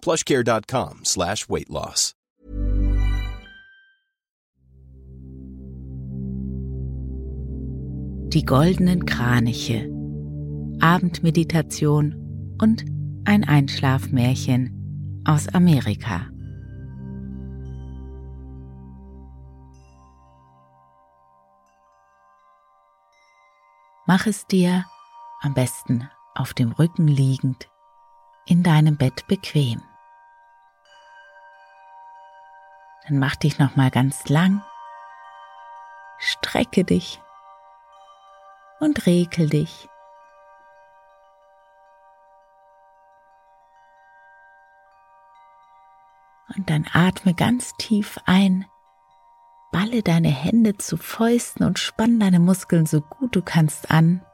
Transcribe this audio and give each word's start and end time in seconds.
plushcare.com 0.00 1.04
slash 1.04 1.48
weight 1.48 1.68
loss. 1.68 2.14
Die 8.30 8.44
goldenen 8.44 9.06
Kraniche, 9.06 9.88
Abendmeditation 10.80 12.56
und 12.60 12.84
ein 13.24 13.44
Einschlafmärchen 13.44 15.22
aus 15.24 15.48
Amerika. 15.48 16.28
Mach 24.06 24.26
es 24.26 24.46
dir 24.46 24.84
am 25.40 25.54
besten 25.54 26.08
auf 26.34 26.54
dem 26.54 26.72
Rücken 26.72 27.08
liegend 27.08 27.68
in 28.48 28.62
deinem 28.62 28.96
Bett 28.96 29.26
bequem. 29.26 29.82
Dann 33.06 33.18
mach 33.18 33.36
dich 33.36 33.58
noch 33.58 33.76
mal 33.76 33.90
ganz 33.90 34.28
lang, 34.28 34.62
strecke 36.18 36.84
dich 36.84 37.20
und 38.80 39.06
rekel 39.06 39.48
dich. 39.48 39.88
Und 46.56 46.70
dann 46.70 46.86
atme 46.92 47.34
ganz 47.34 47.74
tief 47.76 48.18
ein, 48.24 48.64
balle 49.70 50.02
deine 50.02 50.30
Hände 50.30 50.78
zu 50.78 50.96
Fäusten 50.96 51.66
und 51.66 51.78
spann 51.78 52.18
deine 52.18 52.40
Muskeln 52.40 52.86
so 52.86 53.02
gut 53.02 53.36
du 53.36 53.42
kannst 53.42 53.90
an. 53.90 54.24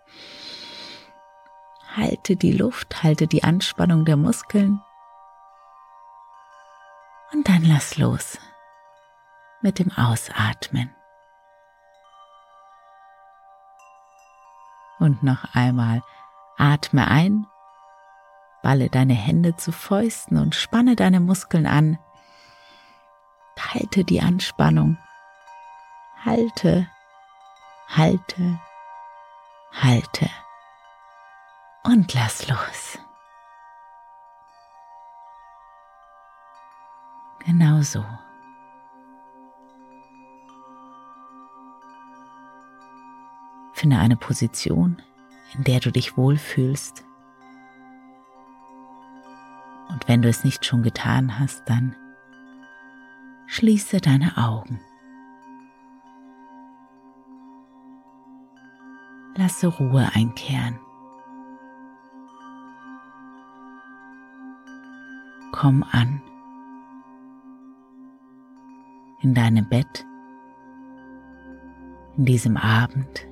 Halte 1.97 2.35
die 2.35 2.51
Luft, 2.51 3.05
halte 3.05 3.29
die 3.29 3.45
Anspannung 3.45 4.05
der 4.05 4.17
Muskeln. 4.17 4.83
Und 7.33 7.49
dann 7.49 7.63
lass 7.65 7.99
los 7.99 8.39
mit 9.63 9.79
dem 9.79 9.93
Ausatmen. 9.93 10.95
Und 14.99 15.23
noch 15.23 15.55
einmal 15.55 16.03
atme 16.57 17.07
ein, 17.07 17.47
balle 18.63 18.89
deine 18.89 19.15
Hände 19.15 19.57
zu 19.57 19.71
Fäusten 19.71 20.39
und 20.39 20.55
spanne 20.55 20.97
deine 20.97 21.21
Muskeln 21.21 21.67
an. 21.67 21.99
Halte 23.73 24.05
die 24.05 24.21
Anspannung. 24.21 24.99
Halte, 26.25 26.89
halte, 27.89 28.61
halte 29.73 30.31
und 31.85 32.13
lass 32.15 32.49
los. 32.49 32.99
Genau 37.47 37.83
so. 37.83 38.05
Finde 43.75 43.99
eine 43.99 44.17
Position, 44.17 45.03
in 45.55 45.65
der 45.65 45.81
du 45.81 45.93
dich 45.93 46.17
wohlfühlst. 46.17 47.05
Und 49.91 50.09
wenn 50.09 50.23
du 50.23 50.29
es 50.29 50.43
nicht 50.43 50.65
schon 50.65 50.83
getan 50.83 51.39
hast, 51.39 51.69
dann 51.69 51.95
schließe 53.47 54.01
deine 54.01 54.39
Augen. 54.39 54.81
Lasse 59.37 59.67
Ruhe 59.67 60.09
einkehren. 60.15 60.79
Komm 65.65 65.83
an 65.93 66.21
in 69.23 69.33
deinem 69.33 69.67
Bett, 69.67 70.05
in 72.19 72.27
diesem 72.27 72.59
Abend. 72.59 73.27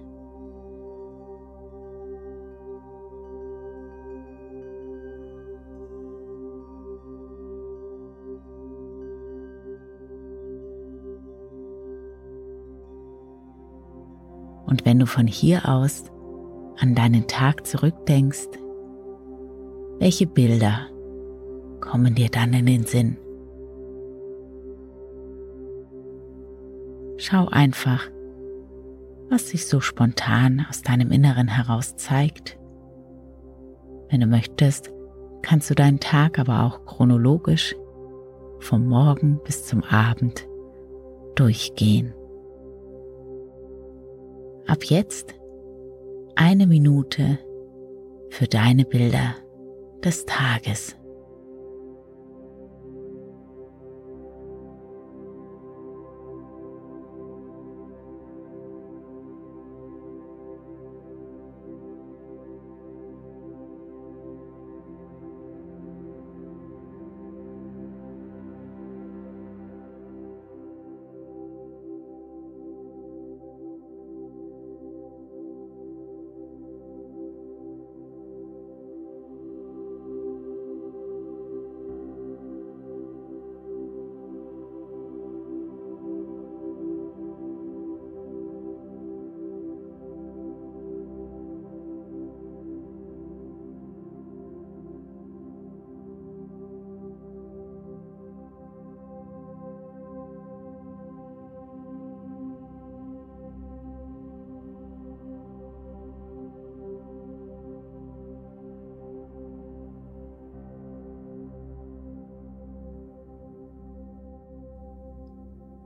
Und 14.64 14.86
wenn 14.86 14.98
du 14.98 15.04
von 15.04 15.26
hier 15.26 15.68
aus 15.68 16.04
an 16.78 16.94
deinen 16.94 17.26
Tag 17.26 17.66
zurückdenkst, 17.66 18.48
welche 19.98 20.26
Bilder 20.26 20.91
kommen 21.92 22.14
dir 22.14 22.30
dann 22.30 22.54
in 22.54 22.64
den 22.64 22.84
Sinn? 22.84 23.18
Schau 27.18 27.48
einfach, 27.48 28.10
was 29.28 29.50
sich 29.50 29.66
so 29.66 29.80
spontan 29.80 30.64
aus 30.70 30.80
deinem 30.80 31.10
Inneren 31.10 31.48
heraus 31.48 31.96
zeigt. 31.96 32.58
Wenn 34.08 34.22
du 34.22 34.26
möchtest, 34.26 34.90
kannst 35.42 35.68
du 35.68 35.74
deinen 35.74 36.00
Tag 36.00 36.38
aber 36.38 36.62
auch 36.62 36.86
chronologisch 36.86 37.76
vom 38.58 38.86
Morgen 38.86 39.38
bis 39.44 39.66
zum 39.66 39.84
Abend 39.84 40.48
durchgehen. 41.34 42.14
Ab 44.66 44.84
jetzt 44.84 45.34
eine 46.36 46.66
Minute 46.66 47.38
für 48.30 48.46
deine 48.46 48.86
Bilder 48.86 49.34
des 50.02 50.24
Tages. 50.24 50.96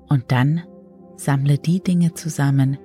Und 0.08 0.30
dann 0.32 0.62
sammle 1.16 1.58
die 1.58 1.82
Dinge 1.82 2.14
zusammen, 2.14 2.78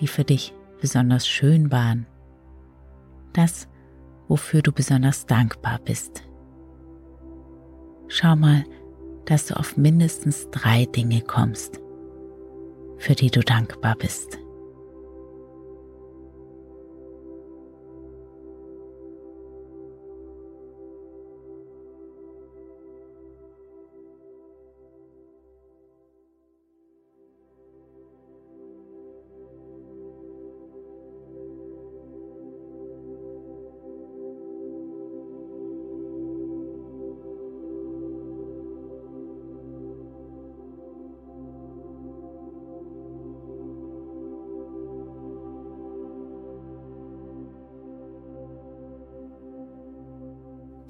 die 0.00 0.06
für 0.06 0.24
dich 0.24 0.54
besonders 0.80 1.26
schön 1.26 1.70
waren. 1.70 2.06
Das, 3.32 3.68
wofür 4.28 4.62
du 4.62 4.72
besonders 4.72 5.26
dankbar 5.26 5.78
bist. 5.84 6.24
Schau 8.08 8.36
mal, 8.36 8.64
dass 9.24 9.46
du 9.46 9.58
auf 9.58 9.76
mindestens 9.76 10.50
drei 10.50 10.84
Dinge 10.86 11.22
kommst, 11.22 11.80
für 12.98 13.14
die 13.14 13.30
du 13.30 13.40
dankbar 13.40 13.96
bist. 13.96 14.41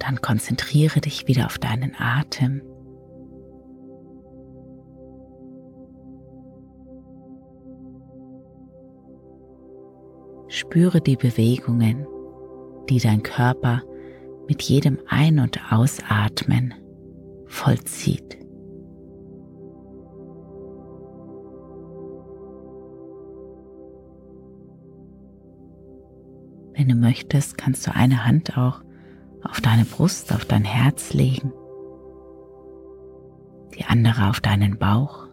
Dann 0.05 0.19
konzentriere 0.19 0.99
dich 0.99 1.29
wieder 1.29 1.45
auf 1.45 1.57
deinen 1.57 1.95
Atem. 1.97 2.61
Spüre 10.49 10.99
die 10.99 11.15
Bewegungen, 11.15 12.05
die 12.89 12.99
dein 12.99 13.23
Körper 13.23 13.81
mit 14.49 14.61
jedem 14.63 14.99
Ein- 15.07 15.39
und 15.39 15.71
Ausatmen 15.71 16.73
vollzieht. 17.45 18.37
Wenn 26.73 26.89
du 26.89 26.95
möchtest, 26.95 27.57
kannst 27.57 27.87
du 27.87 27.95
eine 27.95 28.25
Hand 28.25 28.57
auch 28.57 28.83
auf 29.43 29.61
deine 29.61 29.85
Brust, 29.85 30.33
auf 30.33 30.45
dein 30.45 30.63
Herz 30.63 31.13
legen, 31.13 31.51
die 33.77 33.85
andere 33.85 34.29
auf 34.29 34.41
deinen 34.41 34.77
Bauch. 34.77 35.27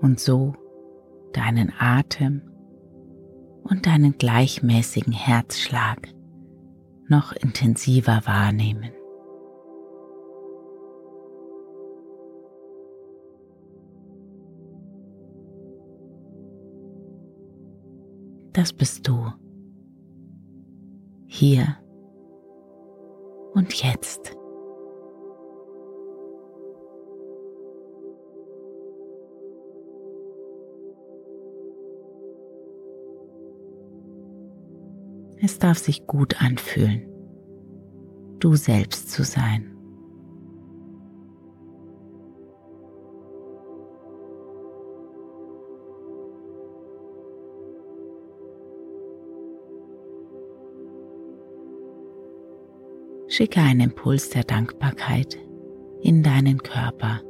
Und 0.00 0.18
so 0.18 0.54
deinen 1.32 1.72
Atem 1.78 2.42
und 3.62 3.86
deinen 3.86 4.16
gleichmäßigen 4.16 5.12
Herzschlag 5.12 6.08
noch 7.08 7.32
intensiver 7.32 8.22
wahrnehmen. 8.24 8.92
Das 18.60 18.74
bist 18.74 19.08
du. 19.08 19.32
Hier 21.26 21.78
und 23.54 23.72
jetzt. 23.72 24.36
Es 35.42 35.58
darf 35.58 35.78
sich 35.78 36.06
gut 36.06 36.42
anfühlen, 36.42 37.08
du 38.40 38.56
selbst 38.56 39.10
zu 39.10 39.24
sein. 39.24 39.74
Schicke 53.40 53.60
einen 53.60 53.80
Impuls 53.80 54.28
der 54.28 54.44
Dankbarkeit 54.44 55.38
in 56.02 56.22
deinen 56.22 56.58
Körper, 56.58 57.22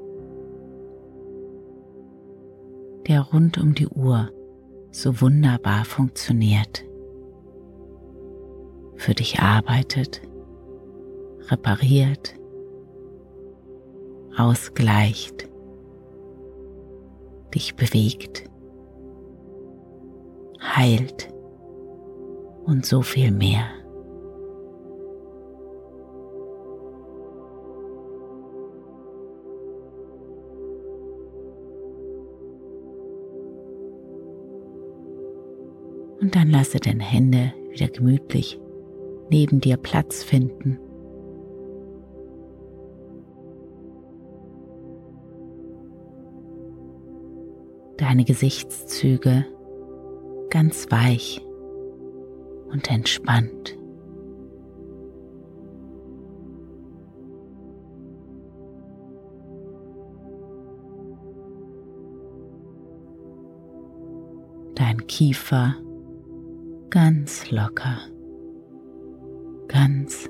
der 3.07 3.21
rund 3.21 3.59
um 3.59 3.77
die 3.77 3.87
Uhr 3.87 4.29
so 4.91 5.21
wunderbar 5.21 5.85
funktioniert, 5.85 6.85
für 8.97 9.15
dich 9.15 9.39
arbeitet, 9.39 10.21
repariert, 11.49 12.35
ausgleicht, 14.37 15.49
dich 17.55 17.77
bewegt, 17.77 18.51
heilt 20.61 21.33
und 22.65 22.85
so 22.85 23.01
viel 23.03 23.31
mehr. 23.31 23.80
Und 36.31 36.37
dann 36.37 36.51
lasse 36.51 36.79
deine 36.79 37.03
Hände 37.03 37.53
wieder 37.73 37.89
gemütlich 37.89 38.61
neben 39.31 39.61
dir 39.61 39.77
Platz 39.77 40.23
finden. 40.23 40.79
Deine 47.97 48.23
Gesichtszüge 48.23 49.45
ganz 50.51 50.87
weich 50.93 51.45
und 52.71 52.89
entspannt. 52.93 53.77
Dein 64.77 65.09
Kiefer 65.09 65.75
ganz 66.91 67.51
locker, 67.53 67.99
ganz 69.69 70.29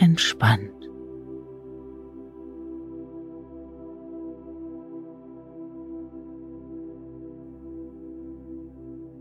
entspannt. 0.00 0.72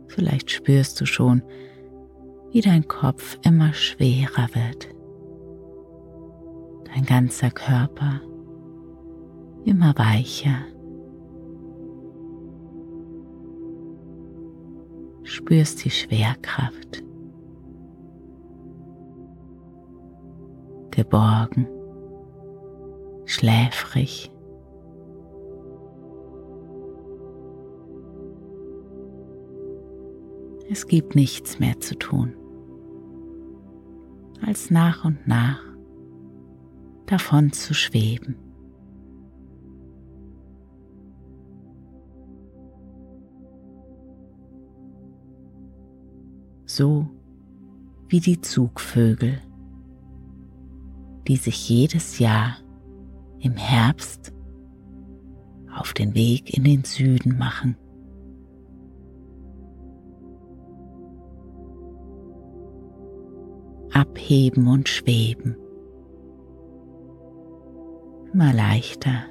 Vielleicht 0.08 0.50
spürst 0.50 1.00
du 1.00 1.06
schon, 1.06 1.44
wie 2.52 2.62
dein 2.62 2.88
Kopf 2.88 3.38
immer 3.44 3.72
schwerer 3.74 4.50
wird, 4.54 4.90
dein 6.86 7.06
ganzer 7.06 7.52
Körper 7.52 8.22
immer 9.66 9.94
weicher. 9.96 10.66
Spürst 15.48 15.86
die 15.86 15.92
Schwerkraft. 15.92 17.02
Geborgen, 20.92 21.66
schläfrig. 23.24 24.30
Es 30.70 30.86
gibt 30.86 31.16
nichts 31.16 31.60
mehr 31.60 31.80
zu 31.80 31.98
tun, 31.98 32.34
als 34.46 34.70
nach 34.70 35.06
und 35.06 35.30
nach 35.30 35.64
davon 37.06 37.54
zu 37.54 37.74
schweben. 37.74 38.36
So 46.78 47.08
wie 48.08 48.20
die 48.20 48.40
Zugvögel, 48.40 49.42
die 51.28 51.36
sich 51.36 51.68
jedes 51.68 52.20
Jahr 52.20 52.58
im 53.40 53.54
Herbst 53.54 54.32
auf 55.76 55.94
den 55.94 56.14
Weg 56.14 56.56
in 56.56 56.64
den 56.64 56.84
Süden 56.84 57.38
machen. 57.38 57.76
Abheben 63.92 64.68
und 64.68 64.88
schweben 64.88 65.56
immer 68.34 68.54
leichter 68.54 69.24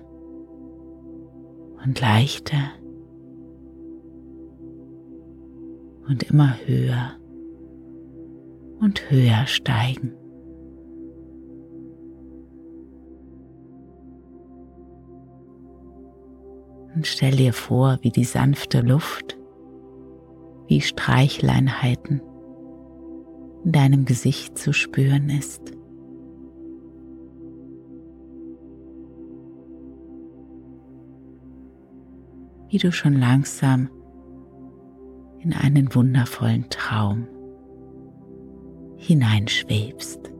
und 1.84 2.00
leichter 2.00 2.72
und 6.08 6.24
immer 6.24 6.56
höher 6.66 7.16
und 8.80 9.10
höher 9.10 9.46
steigen. 9.46 10.12
Und 16.94 17.06
stell 17.06 17.36
dir 17.36 17.52
vor, 17.52 17.98
wie 18.00 18.10
die 18.10 18.24
sanfte 18.24 18.80
Luft, 18.80 19.38
wie 20.66 20.80
Streichleinheiten 20.80 22.22
in 23.64 23.72
deinem 23.72 24.04
Gesicht 24.06 24.56
zu 24.56 24.72
spüren 24.72 25.28
ist. 25.28 25.60
Wie 32.68 32.78
du 32.78 32.90
schon 32.92 33.14
langsam 33.14 33.90
in 35.40 35.52
einen 35.52 35.94
wundervollen 35.94 36.68
Traum 36.70 37.28
hineinschwebst. 39.06 40.32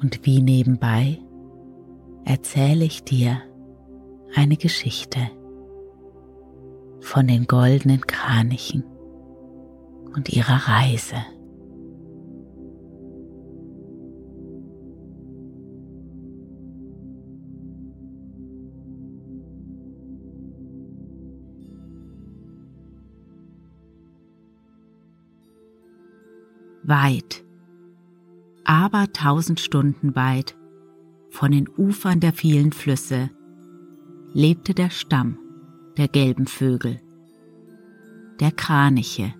Und 0.00 0.26
wie 0.26 0.42
nebenbei 0.42 1.18
erzähle 2.24 2.84
ich 2.84 3.04
dir 3.04 3.40
eine 4.34 4.56
Geschichte 4.56 5.20
von 7.00 7.28
den 7.28 7.46
goldenen 7.46 8.00
Kranichen 8.00 8.82
und 10.14 10.28
ihrer 10.30 10.68
Reise. 10.68 11.16
Weit, 26.84 27.44
aber 28.64 29.12
tausend 29.12 29.60
Stunden 29.60 30.16
weit 30.16 30.56
von 31.30 31.52
den 31.52 31.68
Ufern 31.68 32.18
der 32.18 32.32
vielen 32.32 32.72
Flüsse 32.72 33.30
lebte 34.32 34.74
der 34.74 34.90
Stamm 34.90 35.38
der 35.96 36.08
gelben 36.08 36.46
Vögel, 36.46 37.00
der 38.40 38.50
Kraniche. 38.50 39.32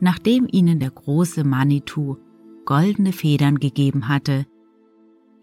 Nachdem 0.00 0.46
ihnen 0.50 0.78
der 0.78 0.92
große 0.92 1.44
Manitou 1.44 2.16
goldene 2.64 3.12
Federn 3.12 3.58
gegeben 3.58 4.08
hatte, 4.08 4.46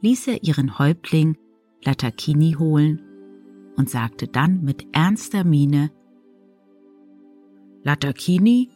ließ 0.01 0.27
er 0.29 0.43
ihren 0.43 0.79
Häuptling 0.79 1.37
Latakini 1.83 2.53
holen 2.53 3.04
und 3.75 3.89
sagte 3.89 4.27
dann 4.27 4.63
mit 4.63 4.87
ernster 4.93 5.43
Miene, 5.43 5.91
Latakini, 7.83 8.69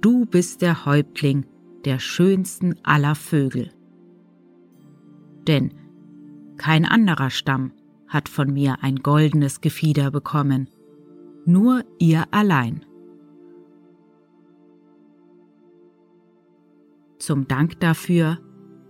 du 0.00 0.24
bist 0.24 0.62
der 0.62 0.86
Häuptling 0.86 1.46
der 1.84 1.98
schönsten 1.98 2.74
aller 2.82 3.14
Vögel. 3.14 3.70
Denn 5.46 5.72
kein 6.56 6.84
anderer 6.84 7.30
Stamm 7.30 7.72
hat 8.08 8.28
von 8.28 8.52
mir 8.52 8.82
ein 8.82 8.96
goldenes 8.96 9.60
Gefieder 9.60 10.10
bekommen, 10.10 10.68
nur 11.44 11.84
ihr 11.98 12.24
allein. 12.30 12.84
Zum 17.18 17.46
Dank 17.48 17.80
dafür 17.80 18.38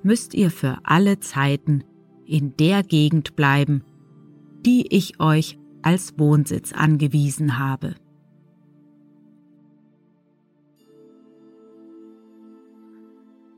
müsst 0.03 0.35
ihr 0.35 0.51
für 0.51 0.79
alle 0.85 1.21
Zeiten 1.21 1.85
in 2.25 2.57
der 2.57 2.83
Gegend 2.83 3.37
bleiben, 3.37 3.83
die 4.67 4.93
ich 4.95 5.21
euch 5.21 5.59
als 5.83 6.19
Wohnsitz 6.19 6.73
angewiesen 6.73 7.59
habe. 7.59 7.95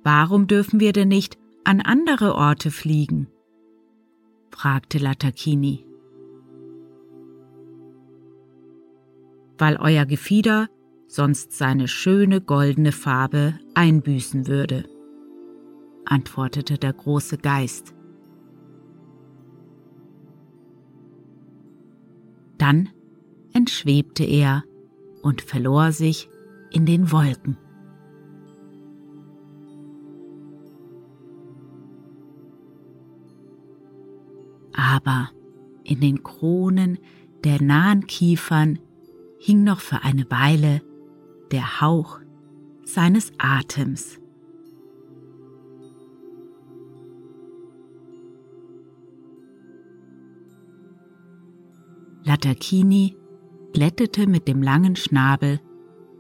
Warum 0.05 0.47
dürfen 0.47 0.81
wir 0.81 0.93
denn 0.93 1.09
nicht 1.09 1.39
an 1.65 1.81
andere 1.81 2.35
Orte 2.35 2.71
fliegen? 2.71 3.29
fragte 4.51 4.99
Lattakini. 4.99 5.85
Weil 9.57 9.77
euer 9.77 10.05
Gefieder 10.05 10.69
sonst 11.07 11.53
seine 11.53 11.89
schöne 11.89 12.41
goldene 12.41 12.93
Farbe 12.93 13.59
einbüßen 13.75 14.47
würde, 14.47 14.85
antwortete 16.05 16.77
der 16.77 16.93
große 16.93 17.39
Geist. 17.39 17.95
Dann 22.69 22.91
entschwebte 23.55 24.25
er 24.25 24.63
und 25.23 25.41
verlor 25.41 25.91
sich 25.93 26.29
in 26.71 26.85
den 26.85 27.11
Wolken. 27.11 27.57
aber 34.75 35.31
in 35.83 36.01
den 36.01 36.23
Kronen 36.23 36.99
der 37.43 37.61
nahen 37.61 38.07
Kiefern 38.07 38.79
hing 39.39 39.65
noch 39.65 39.81
für 39.81 40.03
eine 40.03 40.31
Weile 40.31 40.83
der 41.51 41.81
Hauch 41.81 42.21
seines 42.85 43.33
Atems. 43.39 44.21
Lattakini 52.29 53.17
glättete 53.73 54.27
mit 54.27 54.49
dem 54.49 54.63
langen 54.63 54.97
Schnabel 54.97 55.61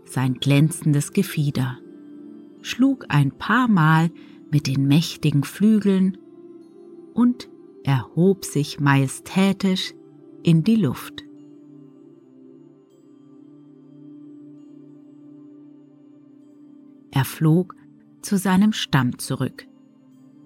sein 0.04 0.36
glänzendes 0.40 1.12
Gefieder, 1.12 1.76
schlug 2.62 3.04
ein 3.10 3.30
paar 3.30 3.68
Mal 3.68 4.10
mit 4.50 4.66
den 4.68 4.88
mächtigen 4.88 5.44
Flügeln 5.44 6.16
und 7.12 7.50
erhob 7.84 8.46
sich 8.46 8.80
majestätisch 8.80 9.92
in 10.42 10.64
die 10.64 10.76
Luft. 10.76 11.26
Er 17.10 17.26
flog 17.26 17.74
zu 18.22 18.38
seinem 18.38 18.72
Stamm 18.72 19.18
zurück, 19.18 19.66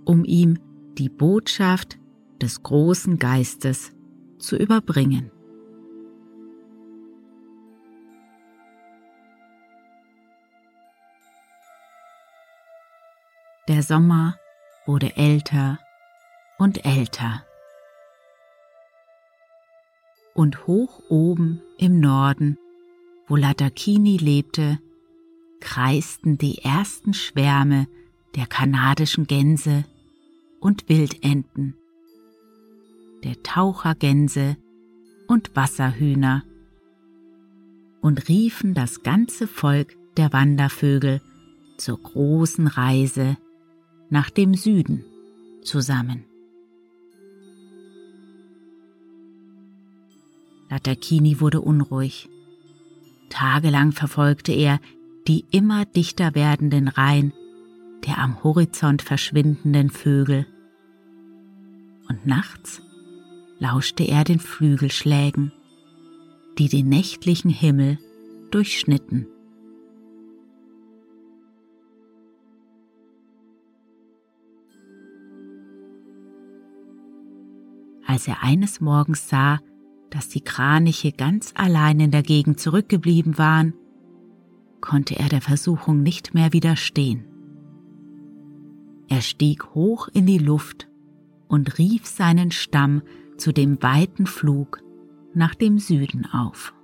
um 0.05 0.25
ihm 0.25 0.59
die 0.99 1.09
Botschaft 1.09 2.01
des 2.41 2.65
großen 2.65 3.21
Geistes 3.21 3.93
zu 4.39 4.57
überbringen. 4.57 5.31
Der 13.69 13.85
Sommer 13.85 14.37
wurde 14.87 15.17
älter 15.17 15.79
und 16.59 16.85
älter. 16.85 17.45
Und 20.35 20.67
hoch 20.67 21.01
oben 21.09 21.63
im 21.79 22.01
Norden, 22.01 22.59
wo 23.29 23.37
Ladakini 23.37 24.17
lebte, 24.17 24.81
kreisten 25.61 26.39
die 26.39 26.59
ersten 26.59 27.15
Schwärme 27.15 27.87
der 28.35 28.47
kanadischen 28.47 29.29
Gänse 29.29 29.85
und 30.59 30.89
Wildenten, 30.89 31.77
der 33.23 33.41
Tauchergänse 33.45 34.57
und 35.29 35.55
Wasserhühner 35.55 36.43
und 38.01 38.29
riefen 38.29 38.75
das 38.75 39.05
ganze 39.05 39.47
Volk 39.47 39.97
der 40.17 40.33
Wandervögel 40.33 41.21
zur 41.77 42.03
großen 42.03 42.67
Reise 42.67 43.37
nach 44.13 44.29
dem 44.29 44.53
Süden 44.53 45.05
zusammen. 45.65 46.25
Lattakini 50.69 51.41
wurde 51.41 51.63
unruhig. 51.63 52.29
Tagelang 53.31 53.93
verfolgte 53.93 54.53
er 54.53 54.81
die 55.27 55.47
immer 55.51 55.87
dichter 55.87 56.35
werdenden 56.35 56.89
Reihen 56.89 57.33
der 58.07 58.19
am 58.19 58.43
Horizont 58.43 59.01
verschwindenden 59.01 59.89
Vögel. 59.89 60.47
Und 62.09 62.27
nachts 62.27 62.83
lauschte 63.61 64.05
er 64.05 64.25
den 64.25 64.41
Flügelschlägen, 64.41 65.53
die 66.59 66.69
den 66.69 66.89
nächtlichen 66.89 67.51
Himmel 67.51 67.99
durchschnitten. 68.51 69.27
Als 78.13 78.29
er 78.29 78.43
eines 78.43 78.83
Morgens 78.83 79.31
sah, 79.31 79.59
dass 80.11 80.29
die 80.29 80.43
Kraniche 80.43 81.13
ganz 81.13 81.55
allein 81.57 81.99
in 81.99 82.11
der 82.11 82.23
Gegend 82.23 82.61
zurückgeblieben 82.61 83.39
waren, 83.39 83.73
konnte 84.83 85.19
er 85.19 85.31
der 85.31 85.41
Versuchung 85.41 86.03
nicht 86.03 86.35
mehr 86.35 86.53
widerstehen. 86.53 87.25
Er 89.09 89.23
stieg 89.23 89.75
hoch 89.75 90.09
in 90.13 90.27
die 90.27 90.37
Luft 90.37 90.91
und 91.49 91.79
rief 91.79 92.05
seinen 92.05 92.51
Stamm 92.51 93.01
zu 93.39 93.51
dem 93.51 93.83
weiten 93.83 94.27
Flug 94.27 94.83
nach 95.33 95.55
dem 95.55 95.79
Süden 95.79 96.27
auf. 96.27 96.75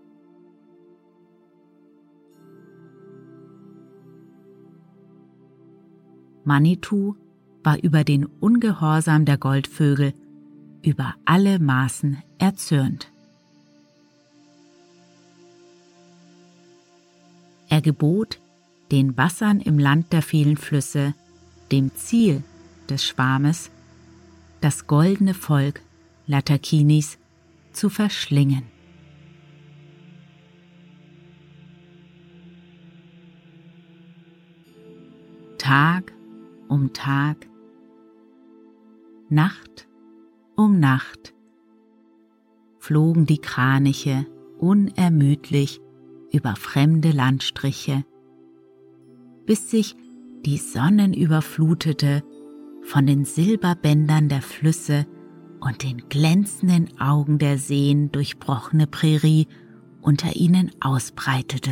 Manitou 6.44 7.16
war 7.62 7.78
über 7.82 8.02
den 8.02 8.24
Ungehorsam 8.24 9.26
der 9.26 9.36
Goldvögel 9.36 10.14
über 10.82 11.14
alle 11.24 11.58
Maßen 11.58 12.22
erzürnt. 12.38 13.10
Er 17.68 17.80
gebot, 17.80 18.40
den 18.90 19.16
Wassern 19.16 19.60
im 19.60 19.78
Land 19.78 20.12
der 20.12 20.22
vielen 20.22 20.56
Flüsse, 20.56 21.14
dem 21.70 21.94
Ziel 21.94 22.42
des 22.88 23.04
Schwarmes, 23.04 23.70
das 24.60 24.86
goldene 24.86 25.34
Volk 25.34 25.82
Latakinis 26.26 27.18
zu 27.72 27.90
verschlingen. 27.90 28.64
Tag 35.58 36.12
um 36.68 36.92
Tag, 36.92 37.46
Nacht 39.28 39.87
um 40.58 40.80
Nacht 40.80 41.34
flogen 42.80 43.26
die 43.26 43.38
Kraniche 43.38 44.26
unermüdlich 44.58 45.80
über 46.32 46.56
fremde 46.56 47.12
Landstriche, 47.12 48.04
bis 49.46 49.70
sich 49.70 49.94
die 50.44 50.56
sonnenüberflutete, 50.56 52.24
von 52.82 53.06
den 53.06 53.24
Silberbändern 53.24 54.28
der 54.28 54.42
Flüsse 54.42 55.06
und 55.60 55.84
den 55.84 56.08
glänzenden 56.08 57.00
Augen 57.00 57.38
der 57.38 57.58
Seen 57.58 58.10
durchbrochene 58.10 58.88
Prärie 58.88 59.46
unter 60.00 60.34
ihnen 60.34 60.72
ausbreitete. 60.80 61.70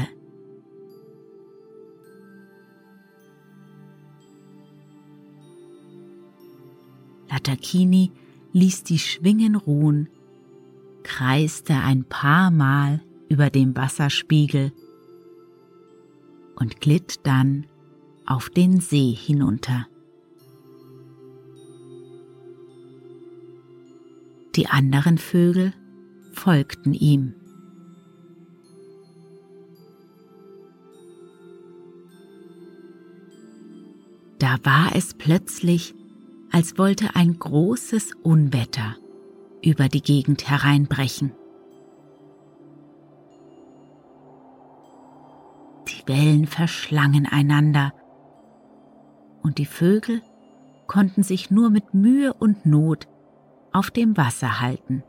Latakini 7.28 8.12
ließ 8.57 8.85
die 8.85 8.99
Schwingen 8.99 9.55
ruhen, 9.55 10.09
kreiste 11.03 11.75
ein 11.75 12.05
paar 12.05 12.51
Mal 12.51 13.03
über 13.29 13.51
dem 13.51 13.77
Wasserspiegel 13.77 14.73
und 16.55 16.81
glitt 16.81 17.21
dann 17.27 17.67
auf 18.25 18.49
den 18.49 18.81
See 18.81 19.13
hinunter. 19.13 19.87
Die 24.55 24.69
anderen 24.69 25.19
Vögel 25.19 25.75
folgten 26.33 26.95
ihm. 26.95 27.35
Da 34.39 34.57
war 34.63 34.97
es 34.97 35.13
plötzlich, 35.13 35.95
als 36.57 36.79
wollte 36.79 37.15
ein 37.15 37.39
großes 37.39 38.15
Unwetter 38.23 38.97
über 39.63 39.90
die 39.90 40.01
Gegend 40.01 40.49
hereinbrechen. 40.49 41.33
Die 45.87 46.09
Wellen 46.09 46.47
verschlangen 46.47 47.27
einander 47.31 47.92
und 49.42 49.59
die 49.59 49.66
Vögel 49.66 50.23
konnten 50.87 51.23
sich 51.23 51.51
nur 51.51 51.69
mit 51.69 51.92
Mühe 51.92 52.33
und 52.33 52.64
Not 52.64 53.07
auf 53.75 53.90
dem 53.90 54.16
Wasser 54.16 54.59
halten. 54.59 55.03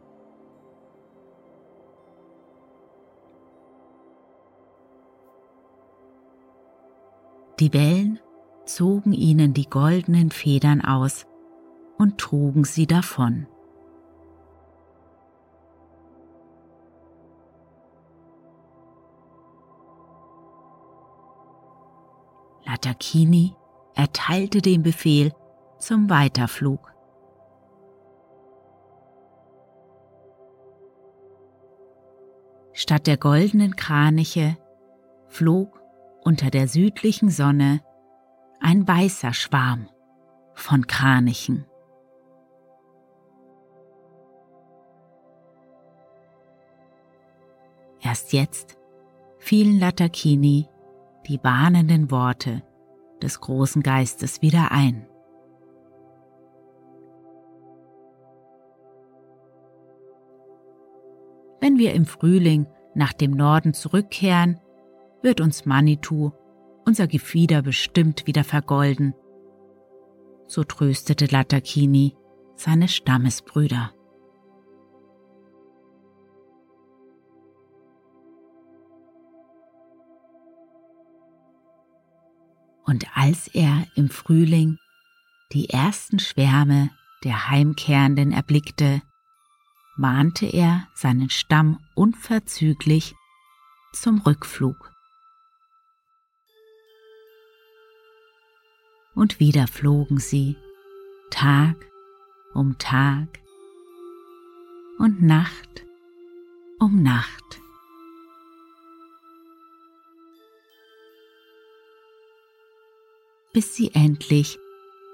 Die 7.61 7.71
Wellen 7.71 8.19
zogen 8.65 9.13
ihnen 9.13 9.53
die 9.53 9.69
goldenen 9.69 10.29
Federn 10.29 10.81
aus 10.81 11.25
und 11.97 12.17
trugen 12.17 12.63
sie 12.63 12.87
davon. 12.87 13.47
Latakini 22.65 23.55
erteilte 23.95 24.61
den 24.61 24.83
Befehl 24.83 25.33
zum 25.79 26.09
Weiterflug. 26.09 26.93
Statt 32.73 33.07
der 33.07 33.17
goldenen 33.17 33.75
Kraniche 33.75 34.57
flog 35.25 35.81
unter 36.23 36.51
der 36.51 36.67
südlichen 36.67 37.29
Sonne 37.29 37.81
ein 38.59 38.87
weißer 38.87 39.33
Schwarm 39.33 39.89
von 40.53 40.85
Kranichen. 40.85 41.65
Erst 48.07 48.31
jetzt 48.31 48.77
fielen 49.37 49.81
Latakini 49.81 50.69
die 51.27 51.43
warnenden 51.43 52.09
Worte 52.09 52.63
des 53.21 53.41
großen 53.41 53.83
Geistes 53.83 54.41
wieder 54.41 54.71
ein. 54.71 55.05
Wenn 61.59 61.77
wir 61.77 61.93
im 61.95 62.05
Frühling 62.05 62.67
nach 62.95 63.11
dem 63.11 63.31
Norden 63.31 63.73
zurückkehren, 63.73 64.61
wird 65.21 65.41
uns 65.41 65.65
Manitou 65.65 66.31
unser 66.85 67.07
Gefieder 67.07 67.61
bestimmt 67.61 68.25
wieder 68.25 68.45
vergolden. 68.45 69.15
So 70.45 70.63
tröstete 70.63 71.25
Latakini 71.25 72.15
seine 72.55 72.87
Stammesbrüder. 72.87 73.91
Und 82.87 83.05
als 83.17 83.49
er 83.49 83.85
im 83.95 84.09
Frühling 84.09 84.79
die 85.51 85.69
ersten 85.69 86.19
Schwärme 86.19 86.89
der 87.25 87.49
Heimkehrenden 87.49 88.31
erblickte, 88.31 89.01
mahnte 89.97 90.45
er 90.45 90.87
seinen 90.93 91.29
Stamm 91.29 91.79
unverzüglich 91.95 93.13
zum 93.91 94.21
Rückflug. 94.21 94.93
Und 99.15 99.41
wieder 99.41 99.67
flogen 99.67 100.19
sie, 100.19 100.55
Tag 101.29 101.75
um 102.53 102.77
Tag 102.77 103.27
und 104.97 105.21
Nacht 105.21 105.85
um 106.79 107.03
Nacht. 107.03 107.59
Bis 113.57 113.73
sie 113.73 113.89
endlich 113.95 114.59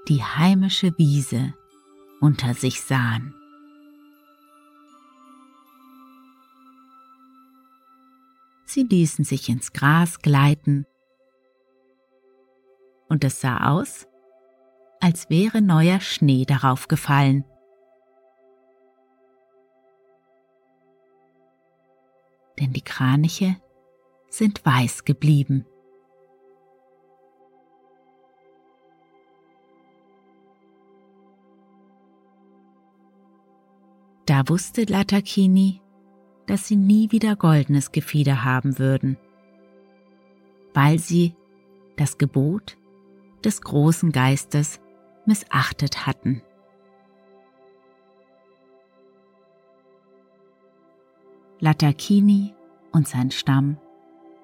die 0.10 0.21
heimische 0.21 0.91
Wiese 0.97 1.53
unter 2.19 2.53
sich 2.53 2.82
sahen. 2.82 3.34
Sie 8.65 8.84
ließen 8.84 9.23
sich 9.23 9.47
ins 9.47 9.71
Gras 9.71 10.19
gleiten 10.19 10.86
und 13.08 13.23
es 13.23 13.39
sah 13.39 13.69
aus, 13.71 14.10
als 14.99 15.29
wäre 15.29 15.62
neuer 15.62 16.01
Schnee 16.01 16.43
darauf 16.43 16.89
gefallen. 16.89 17.45
Denn 22.60 22.73
die 22.73 22.84
Kraniche 22.84 23.56
sind 24.27 24.65
weiß 24.65 25.06
geblieben. 25.06 25.65
Da 34.34 34.50
wusste 34.50 34.86
Latakini, 34.86 35.80
dass 36.48 36.67
sie 36.67 36.76
nie 36.76 37.12
wieder 37.12 37.36
goldenes 37.36 37.91
Gefieder 37.91 38.43
haben 38.43 38.80
würden, 38.80 39.15
weil 40.74 40.98
sie 40.98 41.36
das 41.98 42.17
Gebot 42.17 42.76
des 43.46 43.62
großen 43.62 44.12
Geistes 44.12 44.82
missachtet 45.28 46.08
hatten. 46.08 46.41
Lattakini 51.60 52.56
und 52.91 53.08
sein 53.08 53.30
Stamm 53.30 53.78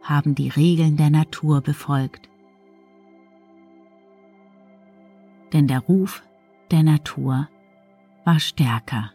haben 0.03 0.35
die 0.35 0.49
Regeln 0.49 0.97
der 0.97 1.09
Natur 1.09 1.61
befolgt. 1.61 2.29
Denn 5.51 5.65
der 5.65 5.79
Ruf 5.79 6.21
der 6.69 6.83
Natur 6.83 7.49
war 8.23 8.39
stärker. 8.39 9.13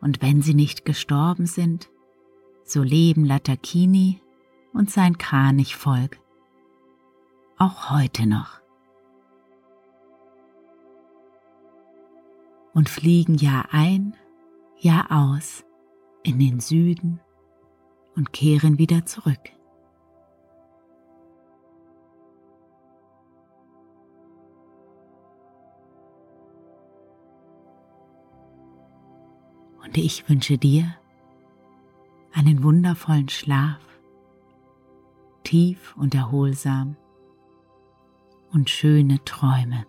Und 0.00 0.22
wenn 0.22 0.42
sie 0.42 0.54
nicht 0.54 0.84
gestorben 0.84 1.46
sind, 1.46 1.90
so 2.64 2.82
leben 2.82 3.24
Lattakini 3.24 4.20
und 4.72 4.90
sein 4.90 5.18
Kranichvolk 5.18 6.18
auch 7.58 7.90
heute 7.90 8.26
noch. 8.26 8.60
Und 12.74 12.88
fliegen 12.88 13.36
Jahr 13.36 13.68
ein, 13.72 14.14
Jahr 14.78 15.10
aus 15.10 15.64
in 16.22 16.38
den 16.38 16.60
Süden 16.60 17.20
und 18.16 18.32
kehren 18.32 18.78
wieder 18.78 19.06
zurück. 19.06 19.55
Und 29.96 30.04
ich 30.04 30.28
wünsche 30.28 30.58
dir 30.58 30.94
einen 32.34 32.62
wundervollen 32.62 33.30
Schlaf, 33.30 33.80
tief 35.42 35.96
und 35.96 36.14
erholsam 36.14 36.96
und 38.52 38.68
schöne 38.68 39.24
Träume. 39.24 39.86